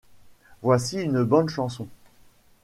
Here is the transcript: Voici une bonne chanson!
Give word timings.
Voici 0.63 0.97
une 0.99 1.21
bonne 1.23 1.47
chanson! 1.47 1.87